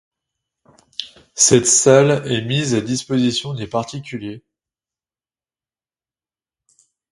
Cette 1.35 1.67
salle 1.67 2.25
est 2.25 2.41
mise 2.41 2.73
à 2.73 2.81
disposition 2.81 3.53
des 3.53 3.67
particuliers. 3.67 4.43